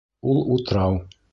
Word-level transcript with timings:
Ул 0.31 0.39
утрау... 0.55 0.99